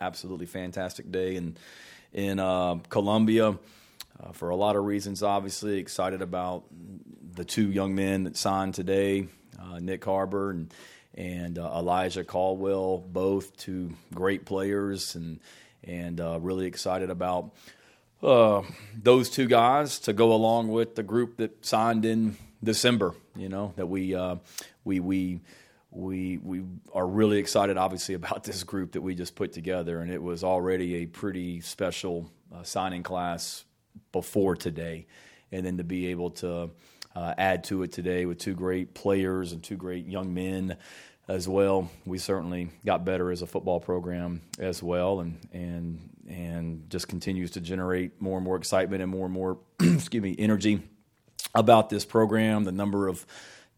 [0.00, 1.56] absolutely fantastic day in
[2.12, 5.22] in uh, Columbia uh, for a lot of reasons.
[5.22, 6.64] Obviously, excited about
[7.34, 9.28] the two young men that signed today,
[9.60, 10.72] uh, Nick Harbor and
[11.14, 15.38] and uh, Elijah Caldwell, both two great players, and
[15.84, 17.50] and uh, really excited about
[18.22, 18.62] uh,
[18.94, 23.14] those two guys to go along with the group that signed in December.
[23.36, 24.16] You know that we
[24.82, 25.40] we we
[25.90, 26.62] we we
[26.92, 30.44] are really excited, obviously, about this group that we just put together, and it was
[30.44, 33.64] already a pretty special uh, signing class
[34.12, 35.06] before today,
[35.52, 36.70] and then to be able to
[37.14, 40.76] uh, add to it today with two great players and two great young men
[41.28, 41.90] as well.
[42.06, 47.52] We certainly got better as a football program as well, and and and just continues
[47.52, 50.82] to generate more and more excitement and more and more excuse me energy
[51.54, 52.64] about this program.
[52.64, 53.26] The number of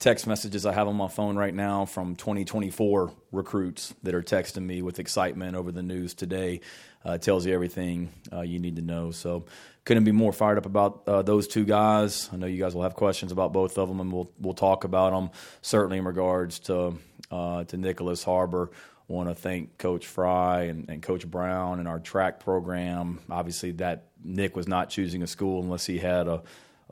[0.02, 4.65] text messages I have on my phone right now from 2024 recruits that are texting
[4.65, 6.61] me with excitement over the news today
[7.05, 9.12] uh, tells you everything uh, you need to know.
[9.12, 9.45] So
[9.84, 12.28] couldn't be more fired up about uh, those two guys.
[12.33, 14.83] I know you guys will have questions about both of them, and we'll we'll talk
[14.83, 15.30] about them
[15.62, 16.95] certainly in regards to
[17.30, 18.73] uh, to Nicholas Harbor.
[19.06, 23.20] Want to thank Coach Frye and, and Coach Brown and our track program.
[23.30, 26.42] Obviously, that Nick was not choosing a school unless he had a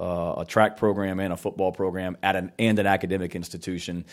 [0.00, 4.04] uh, a track program and a football program at an and an academic institution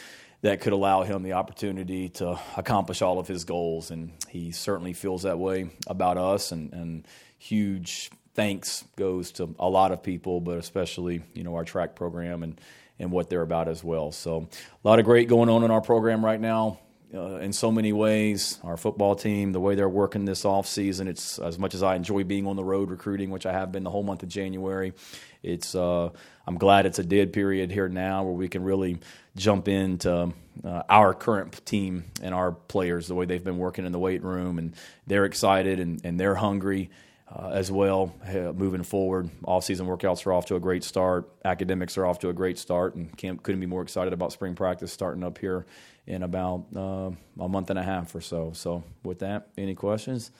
[0.41, 3.89] that could allow him the opportunity to accomplish all of his goals.
[3.89, 6.51] And he certainly feels that way about us.
[6.51, 7.07] And, and
[7.39, 12.43] huge thanks goes to a lot of people, but especially you know our track program
[12.43, 12.59] and
[12.99, 14.11] and what they're about as well.
[14.11, 14.47] So
[14.83, 16.79] a lot of great going on in our program right now.
[17.13, 21.07] Uh, in so many ways, our football team, the way they're working this off season,
[21.07, 23.83] it's as much as I enjoy being on the road recruiting, which I have been
[23.83, 24.93] the whole month of January.
[25.41, 26.09] It's uh,
[26.45, 28.99] I'm glad it's a dead period here now where we can really
[29.37, 30.33] jump into
[30.65, 34.21] uh, our current team and our players, the way they've been working in the weight
[34.21, 34.73] room, and
[35.05, 36.89] they're excited and, and they're hungry
[37.33, 39.29] uh, as well uh, moving forward.
[39.45, 41.29] Off-season workouts are off to a great start.
[41.45, 44.91] Academics are off to a great start, and couldn't be more excited about spring practice
[44.91, 45.65] starting up here
[46.07, 48.51] in about uh, a month and a half or so.
[48.53, 50.31] So, with that, any questions?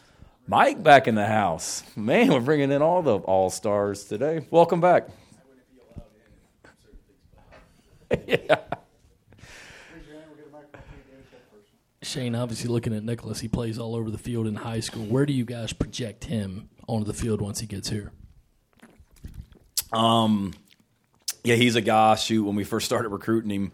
[0.48, 1.84] Mike back in the house.
[1.96, 4.48] Man, we're bringing in all the all stars today.
[4.50, 5.10] Welcome back.
[8.26, 8.60] yeah.
[12.02, 15.06] Shane, obviously looking at Nicholas, he plays all over the field in high school.
[15.06, 18.14] Where do you guys project him onto the field once he gets here?
[19.92, 20.54] Um,
[21.44, 22.16] yeah, he's a guy.
[22.16, 23.72] Shoot, when we first started recruiting him,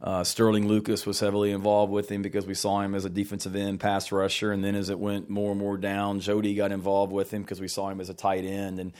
[0.00, 3.56] uh, Sterling Lucas was heavily involved with him because we saw him as a defensive
[3.56, 7.12] end pass rusher, and then as it went more and more down, Jody got involved
[7.12, 8.92] with him because we saw him as a tight end, and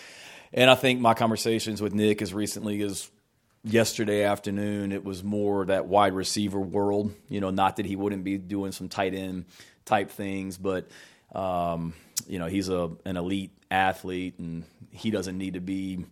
[0.52, 3.10] and I think my conversations with Nick as recently as
[3.62, 7.14] yesterday afternoon, it was more that wide receiver world.
[7.28, 9.44] You know, not that he wouldn't be doing some tight end
[9.84, 10.88] type things, but
[11.32, 11.94] um,
[12.26, 16.04] you know, he's a an elite athlete, and he doesn't need to be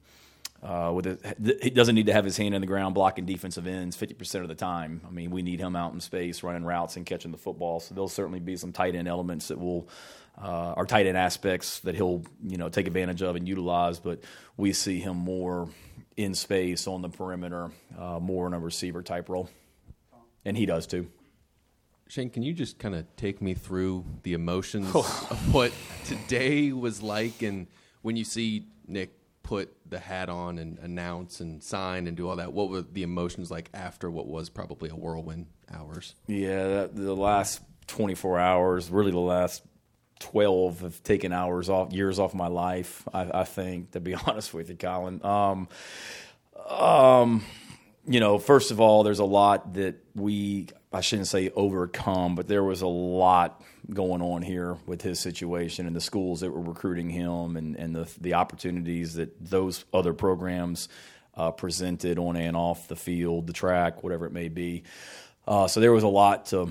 [0.63, 3.67] uh, with it, he doesn't need to have his hand in the ground blocking defensive
[3.67, 5.01] ends 50% of the time.
[5.07, 7.81] I mean, we need him out in space running routes and catching the football.
[7.81, 9.89] So there'll certainly be some tight end elements that will,
[10.41, 14.01] uh, or tight end aspects that he'll, you know, take advantage of and utilize.
[14.01, 14.25] But
[14.57, 15.69] we see him more
[16.17, 19.51] in space on the perimeter, uh, more in a receiver type role.
[20.45, 21.09] And he does too.
[22.09, 25.73] Shane, can you just kind of take me through the emotions of what
[26.05, 27.67] today was like and
[28.03, 29.11] when you see Nick
[29.47, 33.05] put the hat on and announce and sign and do all that, what were the
[33.05, 36.17] emotions like after what was probably a whirlwind hours?
[36.27, 39.63] Yeah, that, the last 24 hours, really the last
[40.19, 44.53] 12 have taken hours off, years off my life, I, I think, to be honest
[44.53, 45.25] with you, Colin.
[45.25, 45.69] Um,
[46.69, 47.45] um,
[48.07, 52.47] you know, first of all, there's a lot that we, I shouldn't say overcome, but
[52.47, 53.63] there was a lot
[53.93, 57.95] going on here with his situation and the schools that were recruiting him and, and
[57.95, 60.89] the, the opportunities that those other programs
[61.35, 64.85] uh, presented on and off the field, the track, whatever it may be.
[65.47, 66.71] Uh, so there was a lot to,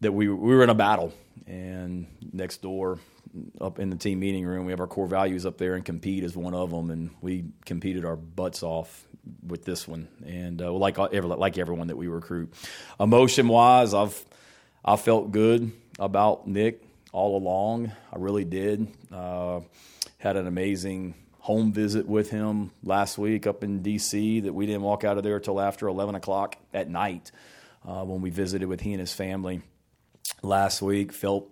[0.00, 1.12] that we, we were in a battle.
[1.46, 2.98] And next door,
[3.60, 6.24] up in the team meeting room, we have our core values up there, and compete
[6.24, 6.90] is one of them.
[6.90, 9.06] And we competed our butts off
[9.46, 12.52] with this one, and uh, like like everyone that we recruit.
[12.98, 14.24] Emotion wise, I've
[14.84, 16.82] I felt good about Nick
[17.12, 17.92] all along.
[18.12, 18.88] I really did.
[19.12, 19.60] Uh,
[20.18, 24.40] had an amazing home visit with him last week up in D.C.
[24.40, 27.32] that we didn't walk out of there until after 11 o'clock at night
[27.86, 29.62] uh, when we visited with he and his family
[30.42, 31.12] last week.
[31.12, 31.50] Felt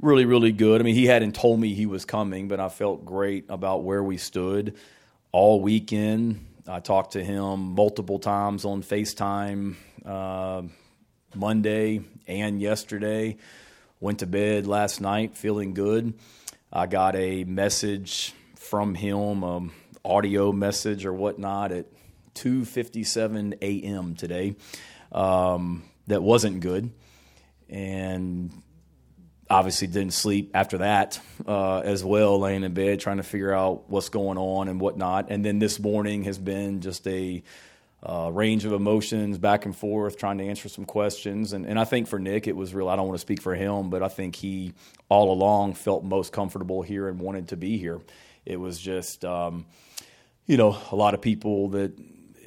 [0.00, 0.80] really, really good.
[0.80, 4.02] I mean, he hadn't told me he was coming, but I felt great about where
[4.02, 4.76] we stood
[5.32, 6.44] all weekend.
[6.68, 10.62] I talked to him multiple times on FaceTime uh,
[11.32, 13.36] Monday and yesterday
[14.00, 16.14] went to bed last night feeling good.
[16.72, 19.72] I got a message from him, um,
[20.04, 21.86] audio message or whatnot at
[22.34, 24.16] 2:57 a.m.
[24.16, 24.56] today.
[25.12, 26.90] Um, that wasn't good,
[27.68, 28.50] and
[29.48, 33.88] obviously didn't sleep after that uh, as well, laying in bed trying to figure out
[33.88, 35.26] what's going on and whatnot.
[35.30, 37.42] And then this morning has been just a
[38.02, 41.52] uh, range of emotions back and forth, trying to answer some questions.
[41.52, 42.88] And, and I think for Nick, it was real.
[42.88, 44.74] I don't want to speak for him, but I think he
[45.08, 48.00] all along felt most comfortable here and wanted to be here.
[48.44, 49.66] It was just, um,
[50.46, 51.92] you know, a lot of people that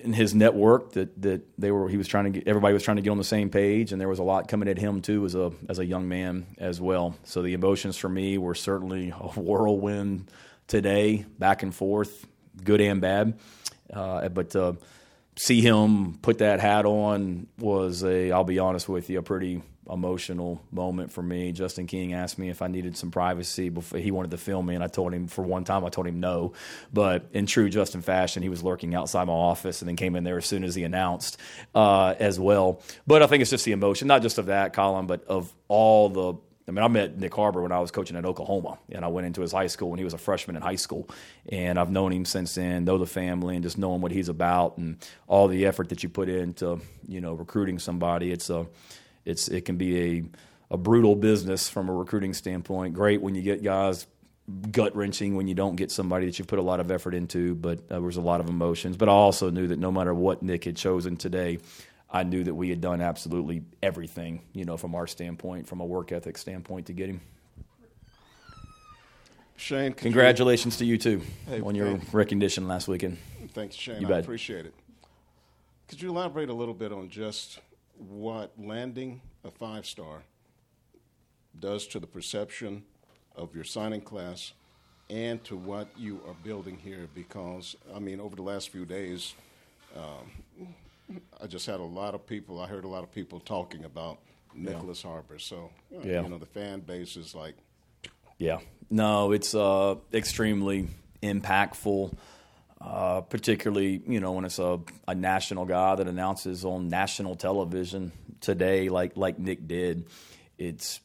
[0.02, 2.98] in his network that that they were he was trying to get everybody was trying
[2.98, 5.26] to get on the same page and there was a lot coming at him too
[5.26, 7.16] as a as a young man as well.
[7.24, 10.32] So the emotions for me were certainly a whirlwind
[10.68, 12.26] today back and forth
[12.64, 13.40] good and bad.
[13.92, 14.74] Uh, but uh,
[15.36, 19.62] see him put that hat on was a I'll be honest with you a pretty
[19.92, 21.52] emotional moment for me.
[21.52, 24.76] Justin King asked me if I needed some privacy before he wanted to film me,
[24.76, 26.54] and I told him for one time I told him no.
[26.94, 30.24] But in true Justin fashion, he was lurking outside my office and then came in
[30.24, 31.38] there as soon as he announced
[31.76, 32.82] uh, as well.
[33.08, 36.10] But I think it's just the emotion, not just of that, Colin, but of all
[36.10, 36.36] the
[36.70, 39.26] I mean, I met Nick Harbor when I was coaching at Oklahoma, and I went
[39.26, 41.10] into his high school when he was a freshman in high school.
[41.52, 44.78] And I've known him since then, know the family, and just knowing what he's about
[44.78, 44.98] and
[45.28, 48.32] all the effort that you put into, you know, recruiting somebody.
[48.32, 48.68] It's a,
[49.30, 50.24] it's it can be a
[50.72, 52.94] a brutal business from a recruiting standpoint.
[52.94, 54.08] Great when you get guys
[54.72, 57.56] gut wrenching when you don't get somebody that you put a lot of effort into,
[57.56, 58.98] but uh, there was a lot of emotions.
[58.98, 61.60] But I also knew that no matter what Nick had chosen today,
[62.12, 65.86] I knew that we had done absolutely everything, you know, from our standpoint, from a
[65.86, 67.22] work ethic standpoint, to get him.
[69.56, 72.02] Shane, congratulations you, to you too hey, on your hey.
[72.14, 73.18] recognition last weekend.
[73.54, 74.06] Thanks, Shane.
[74.06, 74.74] I appreciate it.
[75.90, 77.60] Could you elaborate a little bit on just
[78.00, 80.24] what landing a five star
[81.60, 82.84] does to the perception
[83.36, 84.54] of your signing class
[85.10, 89.34] and to what you are building here because, I mean, over the last few days,
[89.96, 93.86] um, I just had a lot of people, I heard a lot of people talking
[93.86, 94.20] about
[94.54, 95.10] Nicholas yeah.
[95.10, 95.40] Harbor.
[95.40, 96.22] So, uh, yeah.
[96.22, 97.56] you know, the fan base is like.
[98.38, 98.60] Yeah.
[98.90, 100.88] No, it's uh, extremely
[101.22, 102.14] impactful.
[102.82, 108.12] Uh, particularly, you know, when it's a, a national guy that announces on national television
[108.40, 110.08] today, like like Nick did,
[110.58, 111.02] it's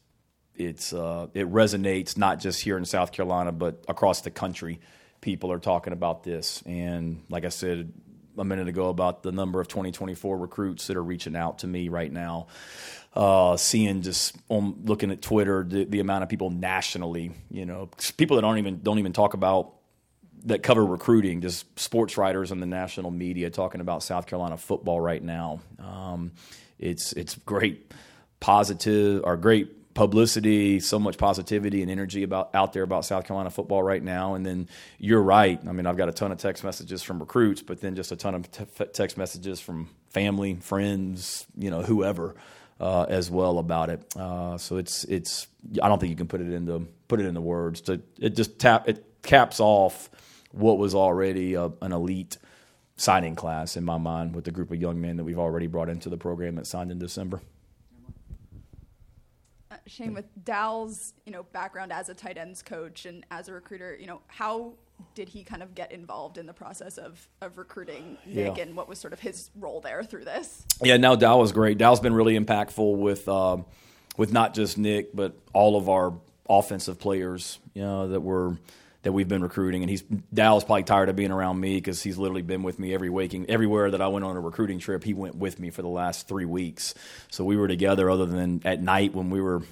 [0.54, 4.80] it's uh, it resonates not just here in South Carolina, but across the country.
[5.20, 7.92] People are talking about this, and like I said
[8.38, 11.88] a minute ago about the number of 2024 recruits that are reaching out to me
[11.88, 12.46] right now.
[13.14, 17.88] Uh, seeing just on looking at Twitter, the, the amount of people nationally, you know,
[18.16, 19.74] people that don't even don't even talk about
[20.44, 25.00] that cover recruiting, just sports writers in the national media talking about South Carolina football
[25.00, 25.60] right now.
[25.78, 26.32] Um,
[26.78, 27.90] it's it's great
[28.40, 33.48] positive or great publicity, so much positivity and energy about out there about South Carolina
[33.50, 34.34] football right now.
[34.34, 34.68] And then
[34.98, 35.58] you're right.
[35.66, 38.16] I mean, I've got a ton of text messages from recruits, but then just a
[38.16, 42.34] ton of t- text messages from family, friends, you know, whoever.
[42.80, 45.46] Uh, as well about it, uh, so it's it's.
[45.80, 47.82] I don't think you can put it into put it into words.
[47.82, 50.10] To it just tap it caps off
[50.54, 52.38] what was already a, an elite
[52.96, 55.88] signing class in my mind with the group of young men that we've already brought
[55.88, 57.40] into the program that signed in December.
[59.70, 63.52] Uh, Shane, with Dal's you know background as a tight ends coach and as a
[63.52, 64.74] recruiter, you know how
[65.14, 68.62] did he kind of get involved in the process of of recruiting Nick, yeah.
[68.62, 70.64] and what was sort of his role there through this?
[70.82, 71.78] Yeah, now Dal was great.
[71.78, 73.58] Dal's been really impactful with uh,
[74.16, 76.14] with not just Nick, but all of our
[76.48, 77.58] offensive players.
[77.74, 78.56] You know that were
[79.04, 79.82] that we've been recruiting.
[79.82, 82.92] And he's Dal's probably tired of being around me because he's literally been with me
[82.92, 85.04] every waking everywhere that I went on a recruiting trip.
[85.04, 86.94] He went with me for the last three weeks.
[87.30, 89.62] So we were together, other than at night when we were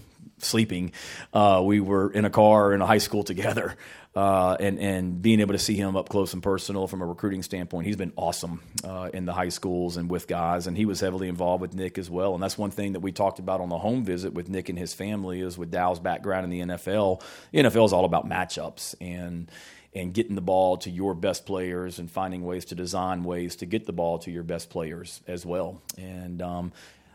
[0.44, 0.92] sleeping.
[1.32, 3.76] Uh, we were in a car in a high school together,
[4.14, 7.42] uh, and and being able to see him up close and personal from a recruiting
[7.42, 11.00] standpoint, he's been awesome uh, in the high schools and with guys, and he was
[11.00, 12.34] heavily involved with Nick as well.
[12.34, 14.78] And that's one thing that we talked about on the home visit with Nick and
[14.78, 17.22] his family is with Dow's background in the NFL.
[17.52, 19.50] The NFL is all about matchups and
[19.94, 23.66] and getting the ball to your best players and finding ways to design ways to
[23.66, 25.82] get the ball to your best players as well.
[25.99, 26.72] And um,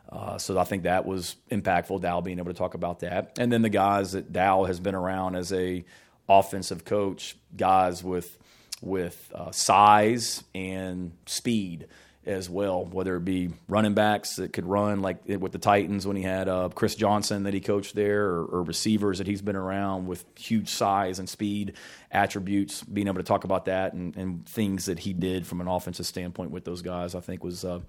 [0.09, 2.01] uh, so I think that was impactful.
[2.01, 4.95] Dow being able to talk about that, and then the guys that Dow has been
[4.95, 5.83] around as a
[6.29, 8.37] offensive coach, guys with
[8.81, 11.87] with uh, size and speed
[12.27, 16.17] as well, whether it be running backs that could run like with the Titans when
[16.17, 19.55] he had uh, Chris Johnson that he coached there, or, or, receivers that he's been
[19.55, 21.73] around with huge size and speed
[22.11, 22.83] attributes.
[22.83, 26.05] Being able to talk about that and, and things that he did from an offensive
[26.05, 27.79] standpoint with those guys, I think was uh,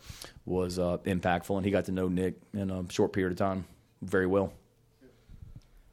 [0.46, 3.64] was uh, impactful, and he got to know Nick in a short period of time
[4.00, 4.52] very well.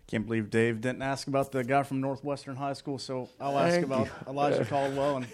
[0.08, 3.74] Can't believe Dave didn't ask about the guy from Northwestern High School, so I'll ask
[3.74, 4.12] Thank about you.
[4.28, 5.28] Elijah Caldwell and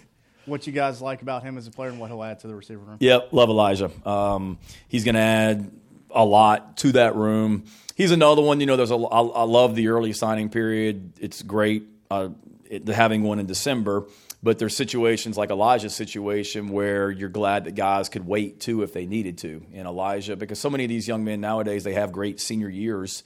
[0.46, 2.56] what you guys like about him as a player and what he'll add to the
[2.56, 2.98] receiver room.
[3.00, 3.92] Yep, love Elijah.
[4.08, 4.58] Um,
[4.88, 5.72] he's going to add
[6.10, 7.66] a lot to that room.
[7.96, 8.60] He's another one.
[8.60, 8.96] You know, there's a.
[8.96, 11.14] I, I love the early signing period.
[11.20, 12.30] It's great uh,
[12.66, 14.06] it, having one in December.
[14.44, 18.92] But there's situations like Elijah's situation where you're glad that guys could wait too if
[18.92, 19.64] they needed to.
[19.72, 23.24] And Elijah, because so many of these young men nowadays they have great senior years.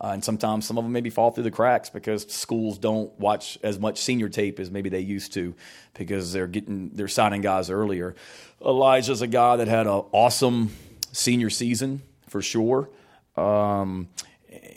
[0.00, 3.58] Uh, and sometimes some of them maybe fall through the cracks because schools don't watch
[3.62, 5.54] as much senior tape as maybe they used to
[5.94, 8.16] because they're getting they're signing guys earlier.
[8.64, 10.70] Elijah's a guy that had an awesome
[11.12, 12.90] senior season for sure,
[13.36, 14.08] um,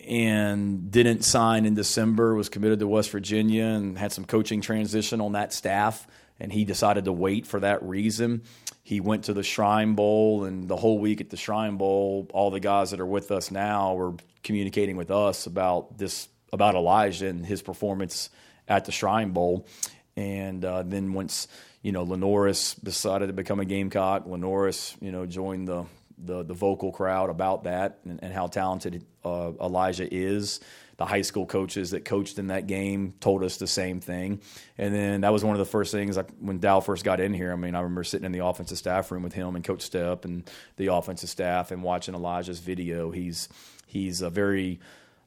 [0.07, 2.35] and didn't sign in December.
[2.35, 6.05] Was committed to West Virginia and had some coaching transition on that staff,
[6.39, 8.43] and he decided to wait for that reason.
[8.87, 12.51] He went to the Shrine Bowl, and the whole week at the Shrine Bowl, all
[12.51, 14.13] the guys that are with us now were
[14.43, 18.29] communicating with us about this about Elijah and his performance
[18.65, 19.67] at the Shrine Bowl.
[20.15, 21.49] And uh, then once
[21.81, 25.83] you know Lenoris decided to become a Gamecock, Lenoris you know joined the
[26.17, 30.61] the, the vocal crowd about that and, and how talented uh, Elijah is.
[30.97, 34.41] The high school coaches that coached in that game told us the same thing.
[34.77, 37.53] And then that was one of the first things when Dow first got in here.
[37.53, 40.25] I mean, I remember sitting in the offensive staff room with him and Coach Stepp
[40.25, 43.11] and the offensive staff and watching Elijah's video.
[43.11, 43.47] He's
[43.85, 44.79] he's a very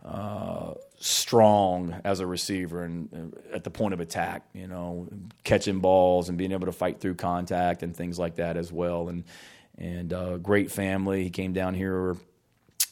[0.05, 5.09] uh, strong as a receiver and uh, at the point of attack, you know,
[5.45, 9.09] catching balls and being able to fight through contact and things like that as well.
[9.09, 9.25] And
[9.79, 11.23] and uh, great family.
[11.23, 12.17] He came down here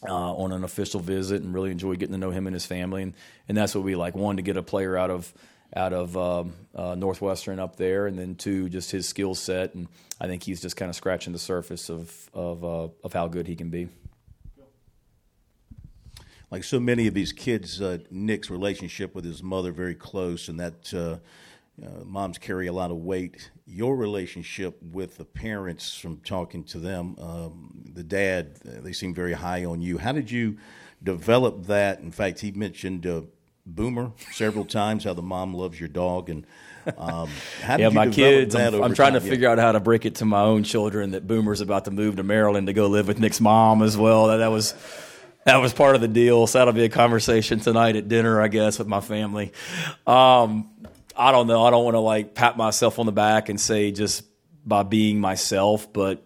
[0.06, 3.02] uh, on an official visit and really enjoyed getting to know him and his family.
[3.02, 3.14] And,
[3.48, 4.14] and that's what we like.
[4.14, 5.32] One, to get a player out of
[5.76, 9.74] out of um, uh, Northwestern up there, and then two, just his skill set.
[9.74, 9.86] And
[10.18, 13.46] I think he's just kind of scratching the surface of of, uh, of how good
[13.46, 13.88] he can be.
[16.50, 20.58] Like so many of these kids, uh, Nick's relationship with his mother very close, and
[20.58, 21.18] that uh,
[21.84, 23.50] uh, moms carry a lot of weight.
[23.70, 29.12] Your relationship with the parents, from talking to them, um, the dad, uh, they seem
[29.12, 29.98] very high on you.
[29.98, 30.56] How did you
[31.02, 32.00] develop that?
[32.00, 33.22] In fact, he mentioned uh,
[33.66, 35.04] Boomer several times.
[35.04, 36.46] How the mom loves your dog, and
[36.96, 37.28] um,
[37.62, 38.54] how did yeah, you my develop kids.
[38.54, 41.10] that I'm, I'm trying to figure out how to break it to my own children
[41.10, 44.28] that Boomer's about to move to Maryland to go live with Nick's mom as well.
[44.28, 44.74] That, that was
[45.44, 46.46] that was part of the deal.
[46.46, 49.52] So that'll be a conversation tonight at dinner, I guess, with my family.
[50.06, 50.70] Um,
[51.18, 51.64] I don't know.
[51.64, 54.22] I don't want to like pat myself on the back and say just
[54.64, 56.22] by being myself, but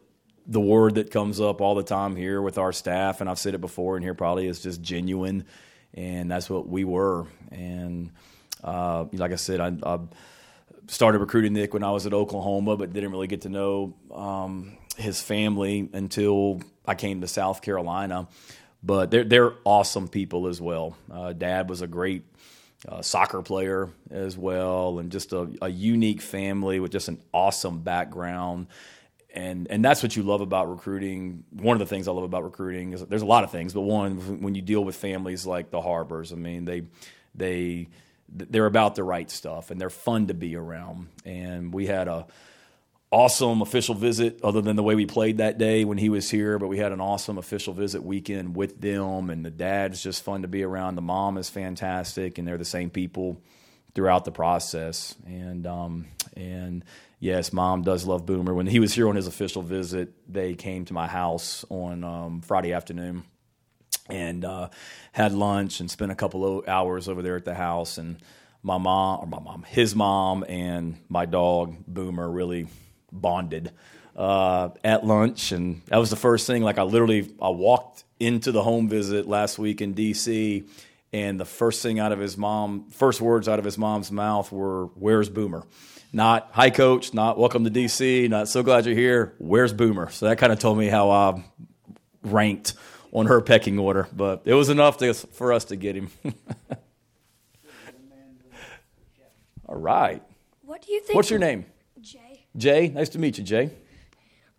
[0.46, 3.54] the word that comes up all the time here with our staff, and I've said
[3.54, 5.46] it before in here probably, is just genuine,
[5.94, 7.26] and that's what we were.
[7.50, 8.10] And
[8.62, 10.00] uh, like I said, I, I
[10.88, 14.76] started recruiting Nick when I was at Oklahoma, but didn't really get to know um,
[14.98, 18.28] his family until I came to South Carolina.
[18.82, 20.96] But they're they're awesome people as well.
[21.10, 22.24] Uh, Dad was a great
[23.02, 28.66] soccer player as well, and just a, a unique family with just an awesome background.
[29.34, 31.44] And and that's what you love about recruiting.
[31.50, 33.82] One of the things I love about recruiting is there's a lot of things, but
[33.82, 36.82] one when you deal with families like the Harbors, I mean they
[37.34, 37.88] they
[38.28, 41.08] they're about the right stuff and they're fun to be around.
[41.24, 42.26] And we had a
[43.12, 46.58] awesome official visit other than the way we played that day when he was here
[46.58, 50.42] but we had an awesome official visit weekend with them and the dad's just fun
[50.42, 50.94] to be around.
[50.94, 53.40] The mom is fantastic and they're the same people
[53.94, 55.14] throughout the process.
[55.26, 56.84] And um, and
[57.20, 58.54] yes mom does love boomer.
[58.54, 62.40] When he was here on his official visit they came to my house on um,
[62.40, 63.24] friday afternoon
[64.08, 64.68] and uh,
[65.12, 67.98] had lunch and spent a couple of hours over there at the house.
[67.98, 68.18] And
[68.62, 72.68] my mom, or my mom, his mom, and my dog Boomer really
[73.12, 73.70] bonded
[74.16, 76.62] uh, at lunch, and that was the first thing.
[76.62, 80.64] Like I literally, I walked into the home visit last week in D.C.
[81.14, 84.50] And the first thing out of his mom, first words out of his mom's mouth
[84.50, 85.64] were, "Where's Boomer?"
[86.12, 90.10] Not "Hi, coach." Not "Welcome to DC." Not "So glad you're here." Where's Boomer?
[90.10, 91.42] So that kind of told me how I
[92.22, 92.74] ranked
[93.12, 96.10] on her pecking order, but it was enough to, for us to get him.
[99.68, 100.22] All right.
[100.64, 101.14] What do you think?
[101.14, 101.66] What's your name?
[102.56, 102.88] Jay.
[102.88, 103.70] Nice to meet you, Jay.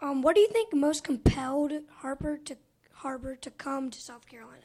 [0.01, 2.57] Um, what do you think most compelled Harper to
[2.91, 4.61] Harbor to come to South Carolina?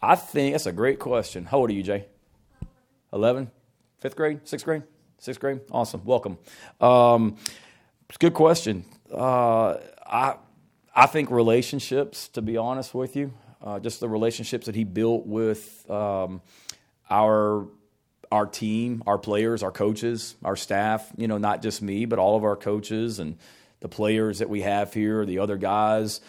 [0.00, 1.44] I think that's a great question.
[1.44, 2.06] How old are you, Jay?
[3.12, 3.50] 11?
[3.98, 4.46] Fifth grade?
[4.46, 4.82] Sixth grade?
[5.18, 5.60] Sixth grade?
[5.72, 6.04] Awesome.
[6.04, 6.38] Welcome.
[6.80, 7.36] Um,
[8.18, 8.84] good question.
[9.12, 10.36] Uh, I,
[10.94, 15.26] I think relationships, to be honest with you, uh, just the relationships that he built
[15.26, 16.40] with um,
[17.10, 17.66] our
[18.30, 22.36] our team, our players, our coaches, our staff, you know, not just me, but all
[22.36, 23.36] of our coaches and
[23.80, 26.20] the players that we have here, the other guys.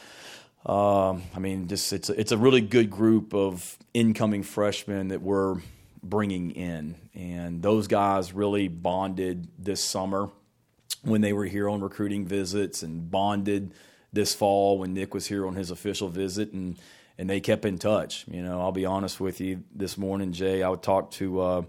[0.66, 5.22] Um, I mean, just it's a, it's a really good group of incoming freshmen that
[5.22, 5.58] we're
[6.04, 10.30] bringing in, and those guys really bonded this summer
[11.02, 13.74] when they were here on recruiting visits, and bonded
[14.12, 16.78] this fall when Nick was here on his official visit, and
[17.20, 18.26] and they kept in touch.
[18.32, 19.64] You know, I'll be honest with you.
[19.76, 21.62] This morning, Jay, I would talk to uh,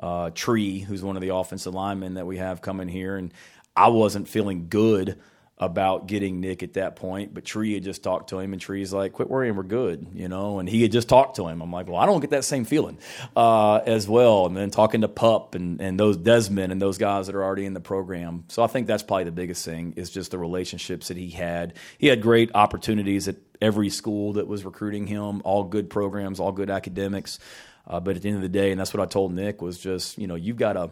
[0.00, 3.32] uh, Tree, who's one of the offensive linemen that we have coming here, and
[3.76, 5.20] I wasn't feeling good
[5.60, 8.94] about getting Nick at that point, but Tree had just talked to him, and Tree's
[8.94, 10.58] like, "Quit worrying, we're good," you know.
[10.58, 11.60] And he had just talked to him.
[11.60, 12.98] I'm like, "Well, I don't get that same feeling
[13.36, 17.26] uh, as well." And then talking to Pup and and those Desmond and those guys
[17.26, 18.44] that are already in the program.
[18.48, 21.74] So I think that's probably the biggest thing is just the relationships that he had.
[21.98, 26.52] He had great opportunities at every school that was recruiting him, all good programs, all
[26.52, 27.38] good academics.
[27.86, 29.78] Uh, but at the end of the day, and that's what I told Nick was
[29.78, 30.90] just, you know, you've got to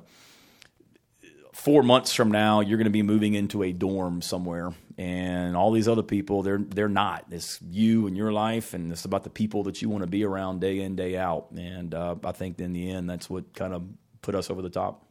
[1.58, 5.72] four months from now, you're going to be moving into a dorm somewhere, and all
[5.72, 7.24] these other people, they're they're not.
[7.30, 10.24] It's you and your life, and it's about the people that you want to be
[10.24, 11.50] around day in day out.
[11.50, 13.82] And uh, I think in the end, that's what kind of
[14.22, 15.04] put us over the top.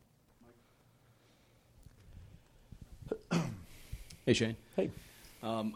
[4.26, 4.58] Hey Shane.
[4.76, 4.92] Hey.
[5.42, 5.74] Um,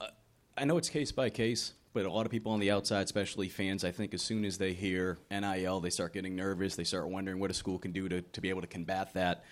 [0.57, 3.47] I know it's case by case, but a lot of people on the outside, especially
[3.47, 6.75] fans, I think as soon as they hear NIL, they start getting nervous.
[6.75, 9.45] They start wondering what a school can do to, to be able to combat that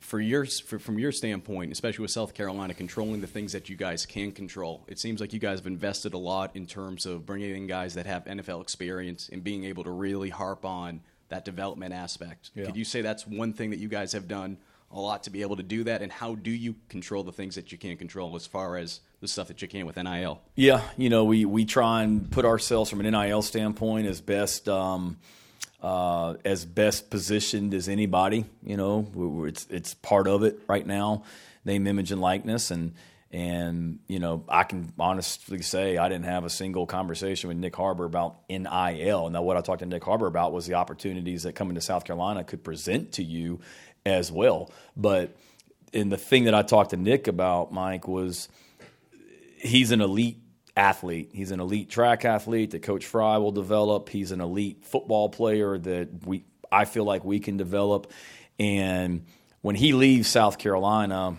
[0.00, 3.76] for your for, from your standpoint, especially with South Carolina controlling the things that you
[3.76, 7.24] guys can control, it seems like you guys have invested a lot in terms of
[7.24, 11.44] bringing in guys that have NFL experience and being able to really harp on that
[11.44, 12.50] development aspect.
[12.54, 12.64] Yeah.
[12.64, 14.58] Could you say that's one thing that you guys have done
[14.90, 16.02] a lot to be able to do that?
[16.02, 19.28] And how do you control the things that you can't control as far as the
[19.28, 20.40] stuff that you can with NIL?
[20.56, 24.68] Yeah, you know, we we try and put ourselves from an NIL standpoint as best.
[24.68, 25.18] Um,
[25.82, 28.44] uh, as best positioned as anybody.
[28.62, 31.24] You know, it's it's part of it right now.
[31.64, 32.94] Name, image, and likeness, and
[33.30, 37.76] and you know, I can honestly say I didn't have a single conversation with Nick
[37.76, 39.30] Harbor about NIL.
[39.30, 42.04] Now, what I talked to Nick Harbor about was the opportunities that coming to South
[42.04, 43.60] Carolina could present to you
[44.04, 44.70] as well.
[44.96, 45.36] But
[45.92, 48.48] and the thing that I talked to Nick about, Mike, was
[49.58, 50.38] he's an elite
[50.80, 51.30] athlete.
[51.34, 54.08] He's an elite track athlete that Coach Frye will develop.
[54.08, 58.10] He's an elite football player that we I feel like we can develop.
[58.58, 59.26] And
[59.60, 61.36] when he leaves South Carolina,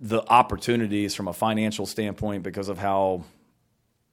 [0.00, 3.24] the opportunities from a financial standpoint, because of how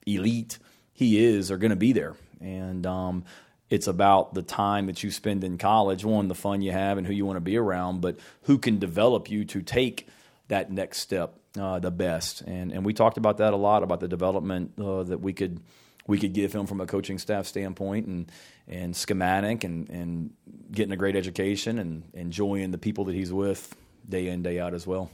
[0.05, 0.59] elite
[0.93, 2.15] he is, are going to be there.
[2.39, 3.23] And um,
[3.69, 7.07] it's about the time that you spend in college, one, the fun you have and
[7.07, 10.07] who you want to be around, but who can develop you to take
[10.47, 12.41] that next step uh, the best.
[12.41, 15.61] And and we talked about that a lot about the development uh, that we could
[16.07, 18.31] we could give him from a coaching staff standpoint and
[18.67, 20.33] and schematic and and
[20.71, 23.75] getting a great education and enjoying the people that he's with
[24.07, 25.11] day in day out as well.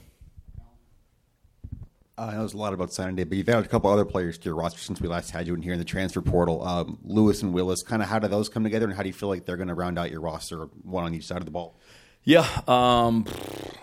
[2.16, 4.04] Uh, I know there's a lot about signing day, but you've added a couple other
[4.04, 6.64] players to your roster since we last had you in here in the transfer portal.
[6.64, 9.12] Um, Lewis and Willis, kind of how do those come together, and how do you
[9.12, 11.50] feel like they're going to round out your roster, one on each side of the
[11.50, 11.76] ball?
[12.24, 12.46] Yeah.
[12.66, 13.26] Um,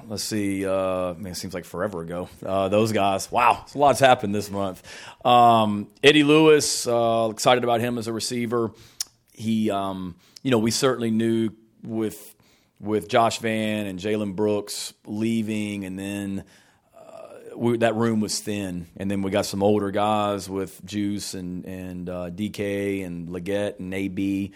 [0.08, 0.66] let's see.
[0.66, 2.28] Uh, man, it seems like forever ago.
[2.44, 3.32] Uh, those guys.
[3.32, 4.82] Wow, a lot's happened this month.
[5.26, 6.88] Um, Eddie Lewis.
[6.88, 8.72] Uh, excited about him as a receiver.
[9.32, 11.52] He, um, you know, we certainly knew
[11.84, 12.36] with
[12.80, 16.44] with Josh Vann and Jalen Brooks leaving, and then
[16.98, 18.88] uh, we, that room was thin.
[18.98, 23.78] And then we got some older guys with Juice and and uh, DK and Legette
[23.78, 24.52] and AB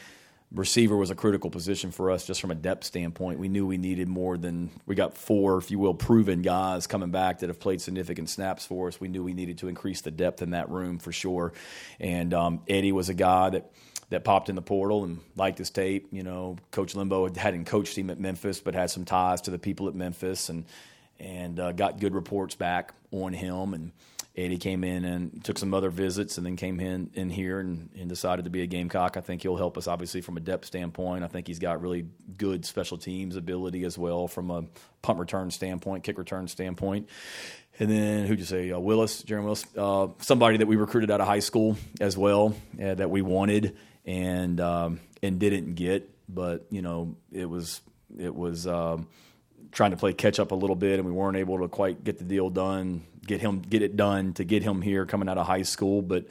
[0.52, 3.40] receiver was a critical position for us just from a depth standpoint.
[3.40, 7.12] We knew we needed more than we got four, if you will, proven guys coming
[7.12, 9.00] back that have played significant snaps for us.
[9.00, 11.54] We knew we needed to increase the depth in that room for sure.
[12.00, 13.72] And um, Eddie was a guy that
[14.10, 16.08] that popped in the portal and liked his tape.
[16.12, 19.58] You know, Coach Lembo hadn't coached him at Memphis, but had some ties to the
[19.58, 20.66] people at Memphis and
[21.20, 23.92] and uh, got good reports back on him and
[24.38, 27.90] Eddie came in and took some other visits and then came in, in here and,
[27.98, 29.16] and decided to be a Gamecock.
[29.16, 31.24] I think he'll help us, obviously, from a depth standpoint.
[31.24, 32.06] I think he's got really
[32.38, 34.66] good special teams ability as well from a
[35.02, 37.08] punt return standpoint, kick return standpoint.
[37.80, 38.72] And then who'd you say?
[38.72, 42.56] Uh, Willis, Jeremy Willis, uh, somebody that we recruited out of high school as well
[42.82, 47.82] uh, that we wanted and um, and didn't get, but you know it was
[48.18, 49.08] it was um,
[49.72, 52.18] trying to play catch up a little bit, and we weren't able to quite get
[52.18, 55.46] the deal done, get him get it done to get him here coming out of
[55.48, 56.02] high school.
[56.02, 56.26] But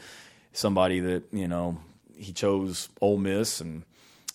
[0.53, 1.79] somebody that you know
[2.17, 3.85] he chose Ole Miss, and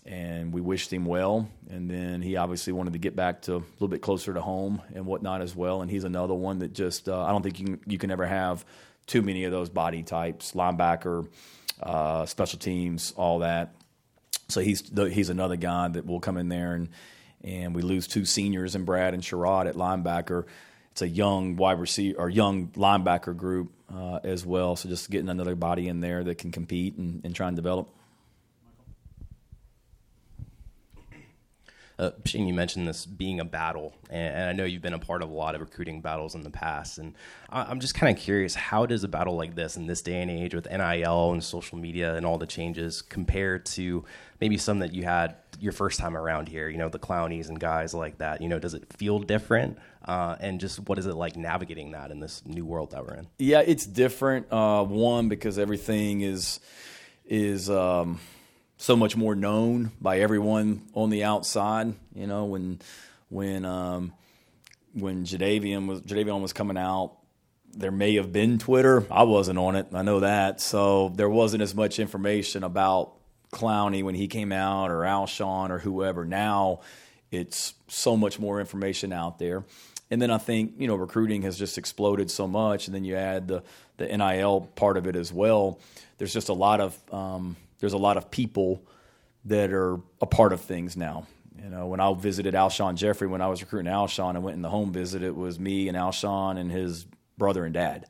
[0.05, 1.49] and we wished him well.
[1.69, 4.81] And then he obviously wanted to get back to a little bit closer to home
[4.93, 5.81] and whatnot as well.
[5.81, 8.25] And he's another one that just uh, I don't think you can, you can ever
[8.25, 8.65] have
[9.05, 11.27] too many of those body types, linebacker,
[11.81, 13.75] uh, special teams, all that.
[14.47, 16.89] So he's he's another guy that will come in there and
[17.43, 20.45] and we lose two seniors in Brad and Sherrod at linebacker.
[20.99, 24.75] It's a young wide receiver or young linebacker group uh, as well.
[24.75, 27.89] So just getting another body in there that can compete and, and try and develop.
[31.99, 34.99] Uh, Shane, you mentioned this being a battle, and, and, I know you've been a
[34.99, 36.97] part of a lot of recruiting battles in the past.
[36.97, 37.13] And
[37.49, 40.21] I, am just kind of curious, how does a battle like this in this day
[40.21, 44.05] and age with NIL and social media and all the changes compare to
[44.39, 46.69] maybe some that you had your first time around here?
[46.69, 48.41] You know, the Clowneys and guys like that.
[48.41, 49.77] You know, does it feel different?
[50.05, 53.15] Uh, and just what is it like navigating that in this new world that we're
[53.15, 53.27] in?
[53.39, 54.47] Yeah, it's different.
[54.49, 56.61] Uh, one because everything is
[57.25, 57.69] is.
[57.69, 58.21] Um,
[58.79, 61.93] so much more known by everyone on the outside.
[62.15, 62.79] You know, when
[63.27, 64.13] when um,
[64.93, 67.17] when Jadeveon was Jadeveon was coming out,
[67.73, 69.05] there may have been Twitter.
[69.11, 69.87] I wasn't on it.
[69.93, 70.61] I know that.
[70.61, 73.13] So there wasn't as much information about
[73.51, 76.25] Clowney when he came out or Alshon or whoever.
[76.25, 76.79] Now
[77.31, 79.65] it's so much more information out there.
[80.09, 82.87] And then I think, you know, recruiting has just exploded so much.
[82.87, 83.63] And then you add the,
[83.97, 85.79] the NIL part of it as well.
[86.17, 88.83] There's just a lot of um, there's a lot of people
[89.45, 91.25] that are a part of things now.
[91.61, 94.61] You know, when I visited Alshon Jeffery, when I was recruiting Alshon and went in
[94.61, 97.05] the home visit, it was me and Alshon and his
[97.37, 98.05] brother and dad.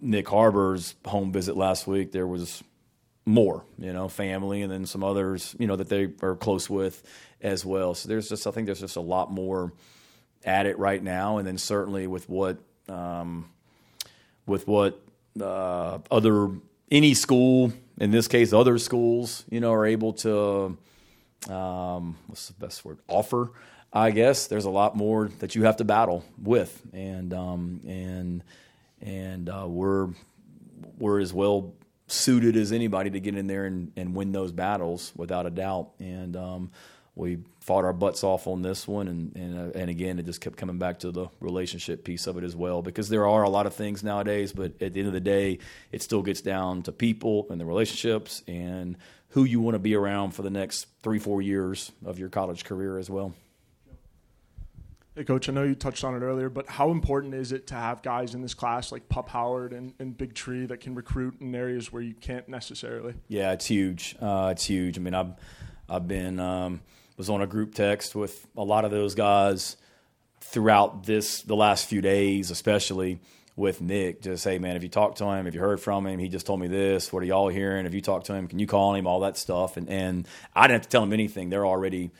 [0.00, 2.62] Nick Harbor's home visit last week, there was
[3.24, 7.02] more, you know, family and then some others, you know, that they are close with
[7.40, 7.94] as well.
[7.94, 9.72] So there's just, I think there's just a lot more
[10.44, 11.38] at it right now.
[11.38, 13.48] And then certainly with what, um,
[14.46, 15.00] with what
[15.40, 16.50] uh, other,
[16.90, 20.76] any school in this case, other schools, you know, are able to,
[21.48, 23.52] um, what's the best word, offer.
[23.92, 28.44] I guess there's a lot more that you have to battle with, and um, and
[29.00, 30.08] and uh, we're
[30.98, 31.72] we're as well
[32.08, 35.90] suited as anybody to get in there and, and win those battles without a doubt.
[35.98, 36.70] And um,
[37.16, 40.40] we fought our butts off on this one, and and, uh, and again, it just
[40.40, 43.48] kept coming back to the relationship piece of it as well, because there are a
[43.48, 45.58] lot of things nowadays, but at the end of the day,
[45.90, 48.96] it still gets down to people and the relationships and
[49.30, 52.64] who you want to be around for the next three, four years of your college
[52.64, 53.34] career as well.
[55.14, 57.74] Hey, Coach, I know you touched on it earlier, but how important is it to
[57.74, 61.40] have guys in this class like Pup Howard and, and Big Tree that can recruit
[61.40, 63.14] in areas where you can't necessarily?
[63.26, 64.14] Yeah, it's huge.
[64.20, 64.98] Uh, it's huge.
[64.98, 65.32] I mean, I've
[65.88, 66.82] I've been um,
[67.16, 69.76] was on a group text with a lot of those guys
[70.40, 73.20] throughout this the last few days, especially
[73.56, 74.22] with Nick.
[74.22, 76.46] Just hey man, if you talked to him, if you heard from him, he just
[76.46, 77.12] told me this.
[77.12, 77.86] What are y'all hearing?
[77.86, 79.06] If you talk to him, can you call him?
[79.06, 81.50] All that stuff, and and I didn't have to tell him anything.
[81.50, 82.10] They're already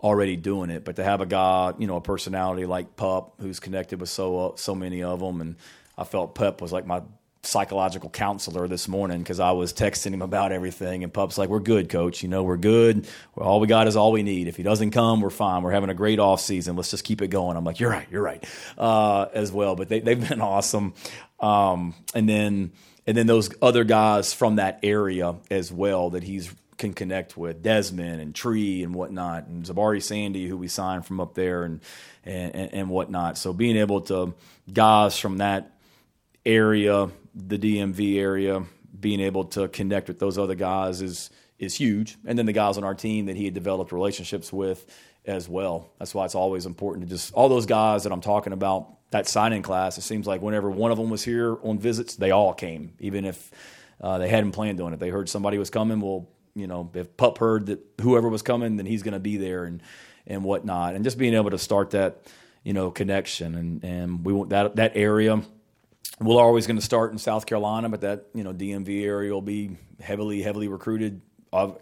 [0.00, 0.84] already doing it.
[0.84, 4.38] But to have a guy, you know, a personality like Pup, who's connected with so
[4.38, 5.56] uh, so many of them, and
[5.98, 7.02] I felt Pup was like my
[7.46, 11.60] psychological counselor this morning because I was texting him about everything, and Pup's like, "We're
[11.60, 12.22] good, Coach.
[12.22, 13.06] You know, we're good.
[13.36, 14.48] All we got is all we need.
[14.48, 15.62] If he doesn't come, we're fine.
[15.62, 16.76] We're having a great off season.
[16.76, 18.06] Let's just keep it going." I'm like, "You're right.
[18.10, 18.44] You're right,"
[18.78, 19.76] uh, as well.
[19.76, 20.94] But they, they've been awesome,
[21.40, 22.72] um, and then
[23.06, 27.62] and then those other guys from that area as well that he's can connect with
[27.62, 31.80] Desmond and Tree and whatnot, and Zabari Sandy, who we signed from up there, and
[32.24, 33.38] and, and whatnot.
[33.38, 34.34] So being able to
[34.72, 35.70] guys from that
[36.44, 38.64] area the DMV area,
[38.98, 42.16] being able to connect with those other guys is is huge.
[42.24, 44.86] And then the guys on our team that he had developed relationships with
[45.24, 45.90] as well.
[45.98, 49.28] That's why it's always important to just all those guys that I'm talking about that
[49.28, 49.96] signing class.
[49.96, 53.24] It seems like whenever one of them was here on visits, they all came, even
[53.24, 53.50] if
[54.00, 55.00] uh, they hadn't planned on it.
[55.00, 56.00] They heard somebody was coming.
[56.00, 59.36] Well, you know, if Pup heard that whoever was coming, then he's going to be
[59.36, 59.82] there and
[60.26, 60.94] and whatnot.
[60.94, 62.22] And just being able to start that,
[62.62, 65.42] you know, connection and and we want that that area
[66.20, 69.42] we're always going to start in South Carolina, but that you know DMV area will
[69.42, 71.20] be heavily heavily recruited.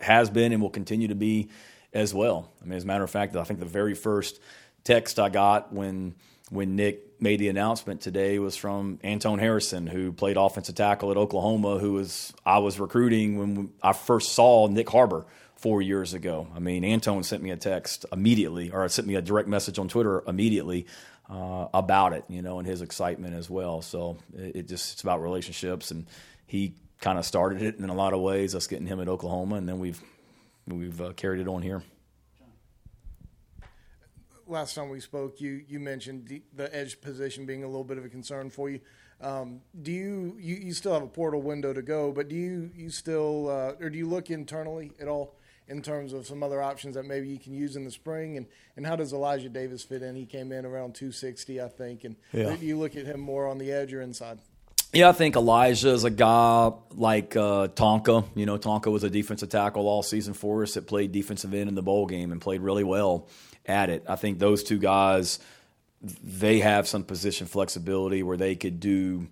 [0.03, 1.49] Has been and will continue to be
[1.95, 2.53] as well.
[2.61, 4.39] I mean, as a matter of fact, I think the very first
[4.85, 6.15] text I got when
[6.51, 11.17] when Nick made the announcement today was from Anton Harrison, who played offensive tackle at
[11.17, 15.25] Oklahoma, who was I was recruiting when I first saw Nick Harbor
[15.57, 16.49] four years ago.
[16.55, 19.89] I mean, Anton sent me a text immediately, or sent me a direct message on
[19.89, 20.87] Twitter immediately
[21.29, 23.83] uh, about it, you know, and his excitement as well.
[23.83, 26.07] So it, it just it's about relationships, and
[26.47, 28.55] he kind of started it in a lot of ways.
[28.55, 30.01] Us getting him at Oklahoma, and then we've
[30.67, 31.83] we've uh, carried it on here.
[34.47, 37.99] Last time we spoke, you you mentioned the, the edge position being a little bit
[37.99, 38.81] of a concern for you.
[39.21, 42.71] Um, do you, you, you still have a portal window to go, but do you
[42.75, 45.37] you still uh, or do you look internally at all
[45.73, 48.37] in terms of some other options that maybe you can use in the spring?
[48.37, 50.15] And, and how does Elijah Davis fit in?
[50.15, 52.05] He came in around 260, I think.
[52.05, 52.55] And yeah.
[52.57, 54.39] you look at him more on the edge or inside?
[54.93, 58.29] Yeah, I think Elijah is a guy like uh, Tonka.
[58.35, 61.71] You know, Tonka was a defensive tackle all season for us that played defensive end
[61.71, 63.27] in the bowl game and played really well
[63.65, 64.05] at it.
[64.07, 65.39] I think those two guys,
[66.03, 69.29] they have some position flexibility where they could do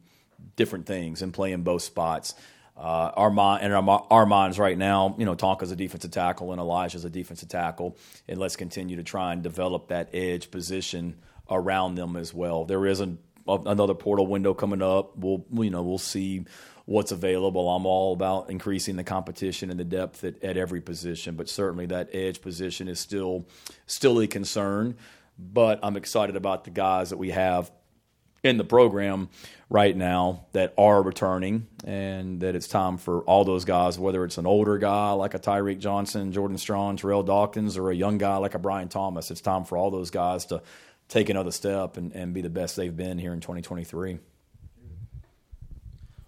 [0.57, 2.35] different things and play in both spots.
[2.81, 7.05] Uh, our mind and minds right now, you know, Tonka's a defensive tackle and Elijah's
[7.05, 11.17] a defensive tackle, and let's continue to try and develop that edge position
[11.51, 12.65] around them as well.
[12.65, 13.15] There is a,
[13.47, 15.15] another portal window coming up.
[15.19, 16.47] We'll you know we'll see
[16.87, 17.69] what's available.
[17.69, 21.85] I'm all about increasing the competition and the depth at, at every position, but certainly
[21.87, 23.47] that edge position is still
[23.85, 24.97] still a concern.
[25.39, 27.71] But I'm excited about the guys that we have
[28.43, 29.29] in the program
[29.69, 34.39] right now that are returning, and that it's time for all those guys, whether it's
[34.39, 38.37] an older guy like a Tyreek Johnson, Jordan Strong, Terrell Dawkins, or a young guy
[38.37, 39.31] like a Brian Thomas.
[39.31, 40.63] It's time for all those guys to
[41.09, 44.19] take another step and, and be the best they've been here in 2023.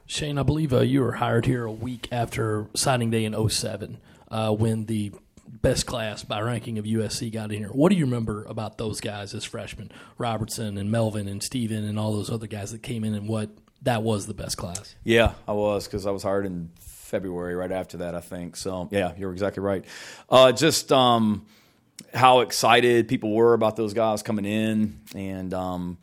[0.07, 3.99] Shane, I believe uh, you were hired here a week after signing day in 07
[4.31, 5.13] uh, when the
[5.49, 7.69] best class by ranking of USC got in here.
[7.69, 9.91] What do you remember about those guys as freshmen?
[10.19, 13.51] Robertson and Melvin and Steven and all those other guys that came in and what
[13.83, 14.95] that was the best class.
[15.05, 18.57] Yeah, I was because I was hired in February right after that, I think.
[18.57, 19.85] So, yeah, you're exactly right.
[20.31, 21.47] Uh, just um,
[22.15, 25.99] how excited people were about those guys coming in and um,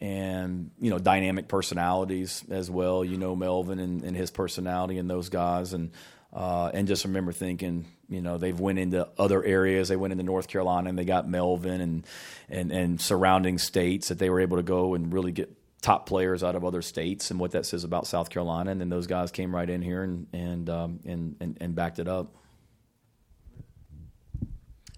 [0.00, 3.04] and you know dynamic personalities as well.
[3.04, 5.90] You know Melvin and, and his personality and those guys and
[6.32, 9.88] uh, and just remember thinking, you know, they've went into other areas.
[9.88, 12.06] They went into North Carolina and they got Melvin and
[12.48, 16.42] and and surrounding states that they were able to go and really get top players
[16.42, 18.70] out of other states and what that says about South Carolina.
[18.70, 21.98] And then those guys came right in here and and um, and, and, and backed
[21.98, 22.34] it up.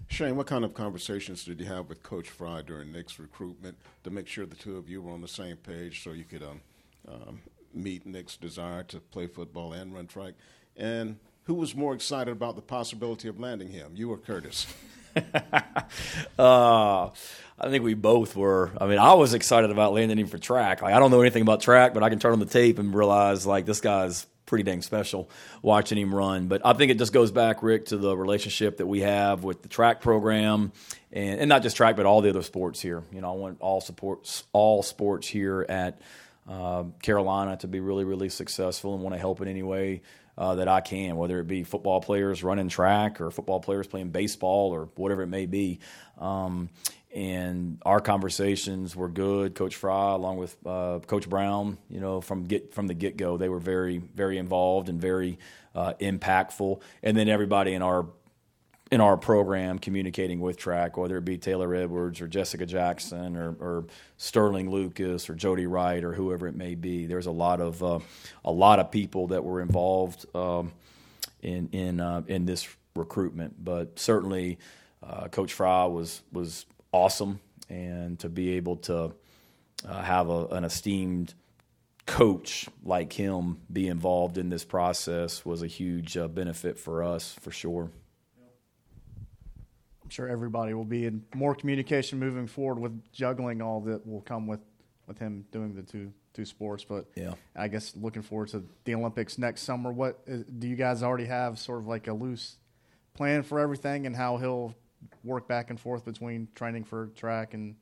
[0.09, 4.09] Shane, what kind of conversations did you have with Coach Frye during Nick's recruitment to
[4.09, 6.61] make sure the two of you were on the same page so you could um,
[7.07, 7.41] um,
[7.73, 10.35] meet Nick's desire to play football and run track?
[10.77, 14.67] And who was more excited about the possibility of landing him, you or Curtis?
[16.37, 17.09] uh,
[17.59, 18.71] I think we both were.
[18.79, 20.81] I mean, I was excited about landing him for track.
[20.81, 22.93] Like, I don't know anything about track, but I can turn on the tape and
[22.93, 25.29] realize like this guy's pretty dang special
[25.61, 26.49] watching him run.
[26.49, 29.61] But I think it just goes back, Rick, to the relationship that we have with
[29.61, 30.73] the track program,
[31.13, 33.03] and, and not just track, but all the other sports here.
[33.13, 36.01] You know, I want all supports, all sports here at
[36.45, 40.01] uh, Carolina to be really, really successful, and want to help in any way
[40.37, 44.09] uh, that I can, whether it be football players running track or football players playing
[44.09, 45.79] baseball or whatever it may be.
[46.17, 46.69] Um,
[47.13, 49.55] and our conversations were good.
[49.55, 53.37] Coach Frye, along with uh, Coach Brown, you know, from get from the get go,
[53.37, 55.39] they were very, very involved and very
[55.73, 56.81] uh, impactful.
[57.01, 58.05] And then everybody in our
[58.91, 63.55] in our program communicating with track, whether it be Taylor Edwards or Jessica Jackson or,
[63.59, 63.85] or
[64.17, 67.05] Sterling Lucas or Jody Wright or whoever it may be.
[67.05, 67.99] There's a lot of uh,
[68.45, 70.71] a lot of people that were involved um,
[71.41, 74.57] in in uh, in this recruitment, but certainly
[75.03, 79.13] uh, Coach Frye was was awesome, and to be able to
[79.87, 81.33] uh, have a, an esteemed
[82.05, 87.35] coach like him be involved in this process was a huge uh, benefit for us
[87.41, 87.91] for sure.
[90.07, 94.21] I'm sure everybody will be in more communication moving forward with juggling all that will
[94.21, 94.61] come with,
[95.05, 96.85] with him doing the two two sports.
[96.85, 99.91] But yeah, I guess looking forward to the Olympics next summer.
[99.91, 102.55] What is, do you guys already have sort of like a loose
[103.15, 104.75] plan for everything and how he'll
[105.25, 107.75] work back and forth between training for track and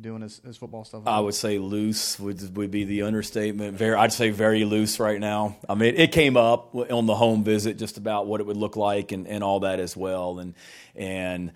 [0.00, 1.02] doing his, his football stuff?
[1.06, 3.76] I would say loose would would be the understatement.
[3.76, 5.56] Very, I'd say very loose right now.
[5.68, 8.76] I mean, it came up on the home visit just about what it would look
[8.76, 10.38] like and, and all that as well.
[10.38, 10.54] And
[10.94, 11.52] and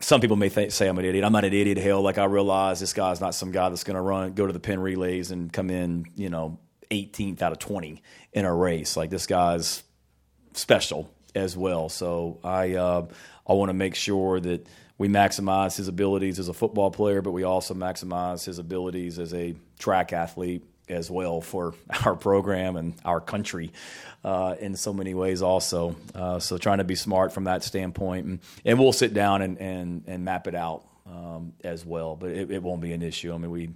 [0.00, 1.24] some people may think, say I'm an idiot.
[1.24, 1.78] I'm not an idiot.
[1.78, 4.52] Hell, like I realize this guy's not some guy that's going to run, go to
[4.52, 6.58] the Penn relays and come in, you know,
[6.90, 8.02] 18th out of 20
[8.32, 8.96] in a race.
[8.96, 9.82] Like this guy's
[10.52, 11.88] special as well.
[11.88, 13.06] So I uh,
[13.46, 14.66] I want to make sure that
[14.98, 19.34] we maximize his abilities as a football player, but we also maximize his abilities as
[19.34, 23.72] a track athlete as well for our program and our country
[24.24, 25.96] uh, in so many ways also.
[26.14, 29.58] Uh, so trying to be smart from that standpoint, and, and we'll sit down and,
[29.58, 32.16] and, and map it out um, as well.
[32.16, 33.34] But it, it, won't be an issue.
[33.34, 33.70] I mean, we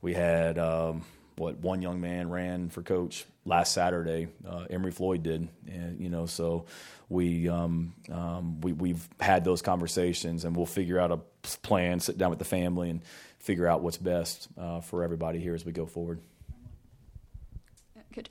[0.00, 1.04] we had um,
[1.36, 4.28] what one young man ran for coach last Saturday.
[4.46, 6.66] Uh, Emory Floyd did, and you know so.
[7.10, 11.18] We, um, um we we've had those conversations, and we'll figure out a
[11.62, 12.00] plan.
[12.00, 13.00] Sit down with the family and
[13.38, 16.20] figure out what's best uh, for everybody here as we go forward.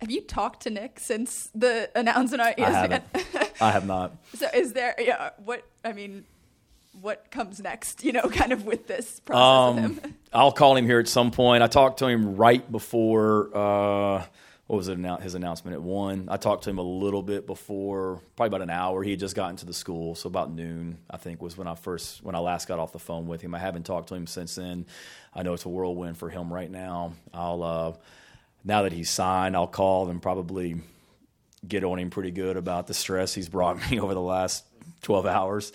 [0.01, 2.41] Have you talked to Nick since the announcement?
[2.41, 3.01] I,
[3.61, 4.17] I have not.
[4.35, 6.25] so is there, yeah, what, I mean,
[6.99, 10.01] what comes next, you know, kind of with this process um,
[10.33, 11.63] I'll call him here at some point.
[11.63, 14.23] I talked to him right before, uh,
[14.67, 16.27] what was it, his announcement at one.
[16.29, 19.01] I talked to him a little bit before, probably about an hour.
[19.01, 21.75] He had just gotten to the school, so about noon, I think, was when I
[21.75, 23.55] first, when I last got off the phone with him.
[23.55, 24.85] I haven't talked to him since then.
[25.33, 27.13] I know it's a whirlwind for him right now.
[27.33, 27.93] I'll, uh,
[28.65, 30.81] now that he's signed, I'll call and probably
[31.65, 34.65] get on him pretty good about the stress he's brought me over the last
[35.01, 35.71] 12 hours.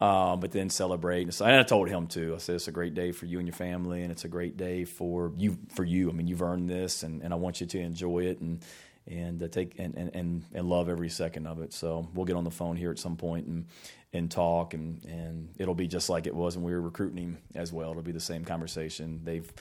[0.00, 1.24] Um, but then celebrate.
[1.24, 2.32] And, so, and I told him too.
[2.34, 4.56] I said it's a great day for you and your family, and it's a great
[4.56, 5.58] day for you.
[5.74, 8.40] For you, I mean, you've earned this, and, and I want you to enjoy it
[8.40, 8.64] and
[9.06, 11.72] and uh, take and, and, and love every second of it.
[11.72, 13.66] So we'll get on the phone here at some point and
[14.12, 17.38] and talk, and and it'll be just like it was when we were recruiting him
[17.54, 17.90] as well.
[17.90, 19.20] It'll be the same conversation.
[19.24, 19.52] They've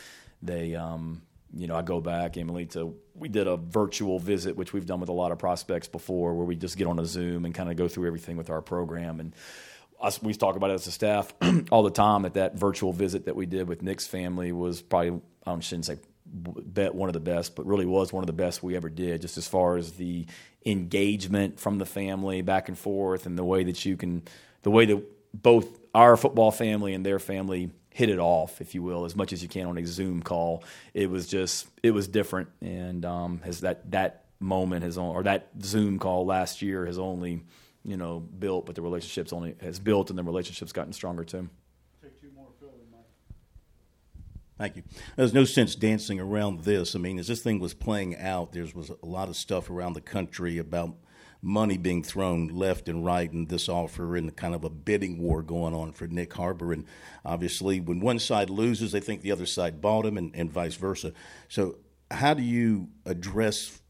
[0.42, 1.22] they um
[1.54, 5.00] you know, I go back, Emily, to we did a virtual visit, which we've done
[5.00, 7.70] with a lot of prospects before, where we just get on a Zoom and kind
[7.70, 9.20] of go through everything with our program.
[9.20, 9.36] And
[10.00, 11.34] us, we talk about it as a staff
[11.72, 12.22] all the time.
[12.24, 15.98] That that virtual visit that we did with Nyck's family was probably I shouldn't say
[16.26, 19.22] bet one of the best, but really was one of the best we ever did.
[19.22, 20.28] Just as far as the
[20.66, 24.22] engagement from the family back and forth, and the way that you can,
[24.62, 28.82] the way that both our football family and their family hit it off, if you
[28.82, 30.64] will, as much as you can on a Zoom call.
[30.94, 35.24] It was just it was different, and um, has that that moment has on or
[35.24, 37.44] that Zoom call last year has only
[37.86, 41.50] you know, built, but the relationships only has built, and the relationships gotten stronger too.
[44.58, 44.84] Thank you.
[45.16, 46.94] There's no sense dancing around this.
[46.94, 49.94] I mean, as this thing was playing out, there was a lot of stuff around
[49.94, 50.98] the country about
[51.42, 55.42] money being thrown left and right, and this offer and kind of a bidding war
[55.42, 56.74] going on for Nyck Harbor.
[56.74, 56.86] And
[57.24, 60.76] obviously, when one side loses, they think the other side bought him, and, and vice
[60.76, 61.14] versa.
[61.48, 61.78] So,
[62.12, 63.82] how do you address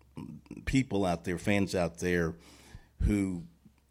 [0.66, 2.36] people out there, fans out there,
[3.02, 3.44] who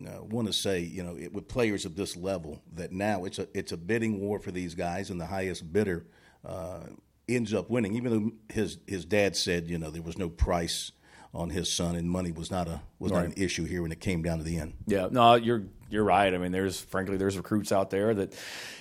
[0.07, 3.39] uh, want to say, you know, it, with players of this level, that now it's
[3.39, 6.07] a it's a bidding war for these guys, and the highest bidder
[6.45, 6.81] uh,
[7.29, 7.95] ends up winning.
[7.97, 10.93] Even though his his dad said, you know, there was no price
[11.35, 13.29] on his son, and money was not a was right.
[13.29, 14.75] not an issue here when it came down to the end.
[14.87, 16.33] Yeah, no, you're you're right.
[16.33, 18.35] I mean, there's frankly there's recruits out there that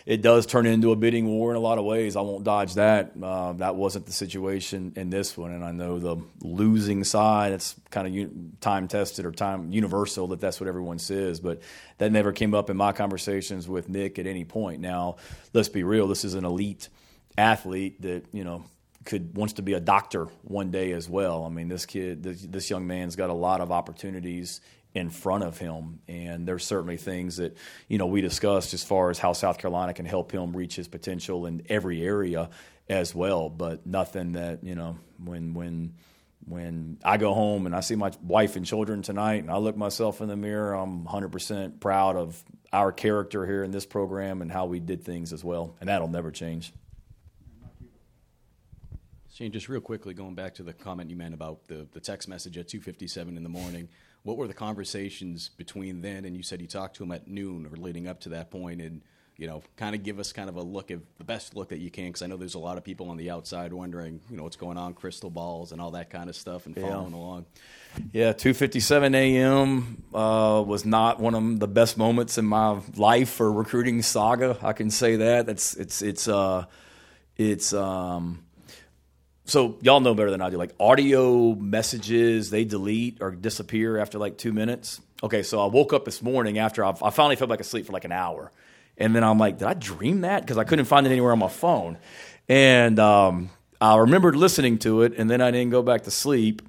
[0.05, 2.15] it does turn into a bidding war in a lot of ways.
[2.15, 3.11] I won't dodge that.
[3.21, 7.51] Uh, that wasn't the situation in this one, and I know the losing side.
[7.53, 11.61] It's kind of time tested or time universal that that's what everyone says, but
[11.97, 14.81] that never came up in my conversations with Nyck at any point.
[14.81, 15.17] Now,
[15.53, 16.07] let's be real.
[16.07, 16.89] This is an elite
[17.37, 18.65] athlete that you know
[19.07, 21.45] could wants to be a doctor one day as well.
[21.45, 24.59] I mean, this kid, this, this young man's got a lot of opportunities
[24.93, 25.99] in front of him.
[26.09, 27.55] And there's certainly things that,
[27.87, 30.89] you know, we discussed as far as how South Carolina can help him reach his
[30.89, 32.49] potential in every area
[32.89, 33.49] as well.
[33.49, 35.93] But nothing that, you know, when, when,
[36.45, 39.77] when I go home and I see my wife and children tonight and I look
[39.77, 42.43] myself in the mirror, I'm 100% proud of
[42.73, 45.77] our character here in this program and how we did things as well.
[45.79, 46.73] And that'll never change.
[49.37, 52.27] Shane, just real quickly, going back to the comment you made about the, the text
[52.27, 53.87] message at 2.57 in the morning
[54.23, 57.65] what were the conversations between then and you said you talked to him at noon
[57.65, 59.01] or leading up to that point and
[59.37, 61.77] you know kind of give us kind of a look of the best look that
[61.77, 64.35] you can because i know there's a lot of people on the outside wondering you
[64.35, 67.17] know what's going on crystal balls and all that kind of stuff and following yeah.
[67.17, 67.45] along
[68.11, 73.49] yeah 2.57 a.m uh, was not one of the best moments in my life for
[73.49, 76.65] recruiting saga i can say that that's it's it's uh
[77.37, 78.43] it's um
[79.47, 80.57] so y'all know better than I do.
[80.57, 85.01] Like audio messages, they delete or disappear after like two minutes.
[85.23, 87.93] Okay, so I woke up this morning after I, I finally fell back asleep for
[87.93, 88.51] like an hour,
[88.97, 90.41] and then I'm like, did I dream that?
[90.41, 91.97] Because I couldn't find it anywhere on my phone,
[92.47, 93.49] and um,
[93.81, 96.61] I remembered listening to it, and then I didn't go back to sleep,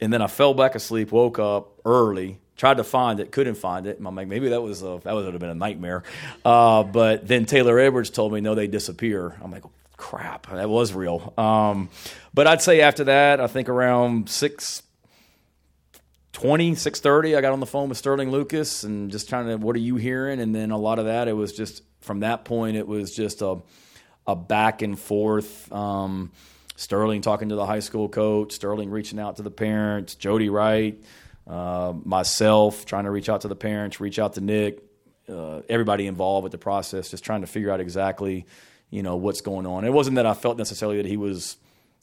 [0.00, 3.86] and then I fell back asleep, woke up early, tried to find it, couldn't find
[3.86, 3.98] it.
[3.98, 6.02] And I'm like, maybe that was a, that would have been a nightmare.
[6.44, 9.36] Uh, but then Taylor Edwards told me, no, they disappear.
[9.42, 9.64] I'm like,
[9.96, 11.32] crap, that was real.
[11.36, 11.88] Um,
[12.34, 14.82] but I'd say after that, I think around six.
[16.32, 19.74] 20, 6.30, I got on the phone with Sterling Lucas and just trying to, what
[19.74, 20.38] are you hearing?
[20.38, 23.40] And then a lot of that, it was just, from that point, it was just
[23.40, 23.56] a,
[24.26, 25.72] a back and forth.
[25.72, 26.32] Um,
[26.76, 31.02] Sterling talking to the high school coach, Sterling reaching out to the parents, Jody Wright,
[31.46, 34.78] uh, myself trying to reach out to the parents, reach out to Nyck,
[35.30, 38.44] uh, everybody involved with the process, just trying to figure out exactly–
[38.90, 39.84] you know what's going on.
[39.84, 41.56] It wasn't that I felt necessarily that he was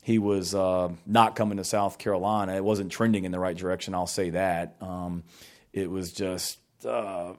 [0.04, 2.56] he was uh, not coming to South Carolina.
[2.56, 3.96] It wasn't trending in the right direction.
[3.96, 4.76] I'll say that.
[4.82, 5.24] Um,
[5.72, 6.60] it was just.
[6.86, 7.34] Uh,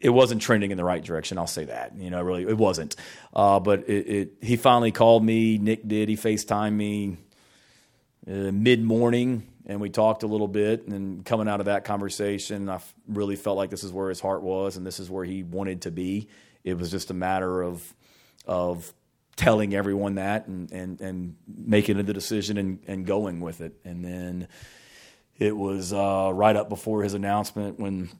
[0.00, 1.38] it wasn't trending in the right direction.
[1.38, 1.94] I'll say that.
[1.96, 2.96] You know, really, it wasn't.
[3.34, 5.58] Uh, but it, it, he finally called me.
[5.58, 6.08] Nyck did.
[6.08, 7.18] He FaceTimed me
[8.26, 10.88] uh, mid morning, and we talked a little bit.
[10.88, 14.42] And coming out of that conversation, I really felt like this is where his heart
[14.42, 16.28] was, and this is where he wanted to be.
[16.64, 17.94] It was just a matter of
[18.50, 18.92] of
[19.36, 23.74] telling everyone that and, and, and making the decision and, and going with it.
[23.84, 24.48] And then
[25.38, 28.10] it was uh, right up before his announcement when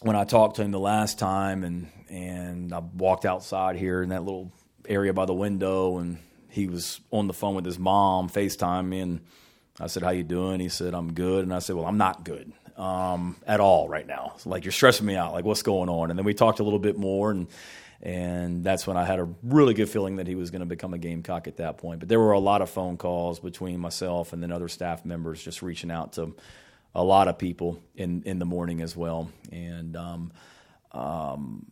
[0.00, 4.10] when I talked to him the last time and and I walked outside here in
[4.10, 4.52] that little
[4.88, 9.00] area by the window and he was on the phone with his mom, FaceTime me
[9.00, 9.20] and
[9.80, 12.24] I said, "How you doing?" He said, "I'm good." And I said, "Well, I'm not
[12.24, 14.34] good um, at all right now.
[14.38, 15.32] So, like you're stressing me out.
[15.32, 17.48] Like what's going on?" And then we talked a little bit more, and
[18.02, 20.94] and that's when I had a really good feeling that he was going to become
[20.94, 22.00] a Gamecock at that point.
[22.00, 25.42] But there were a lot of phone calls between myself and then other staff members
[25.42, 26.34] just reaching out to
[26.94, 29.96] a lot of people in in the morning as well, and.
[29.96, 30.32] Um,
[30.92, 31.66] um,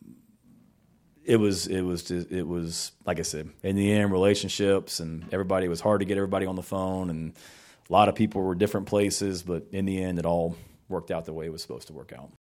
[1.25, 5.25] it was it was just, it was like I said in the end relationships and
[5.33, 7.33] everybody was hard to get everybody on the phone and
[7.89, 10.55] a lot of people were different places but in the end it all
[10.89, 12.31] worked out the way it was supposed to work out.